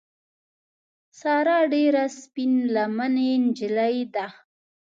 ساره 1.19 1.57
ډېره 1.73 2.03
سپین 2.21 2.53
لمنې 2.75 3.31
نجیلۍ 3.43 3.97
ده. 4.13 4.27